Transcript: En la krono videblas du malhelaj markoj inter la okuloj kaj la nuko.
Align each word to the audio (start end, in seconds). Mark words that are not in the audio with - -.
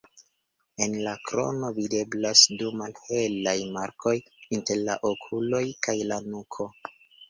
En 0.85 0.95
la 1.07 1.13
krono 1.31 1.69
videblas 1.75 2.43
du 2.63 2.73
malhelaj 2.81 3.55
markoj 3.79 4.17
inter 4.61 4.85
la 4.93 5.01
okuloj 5.15 5.65
kaj 5.87 6.01
la 6.13 6.23
nuko. 6.31 6.73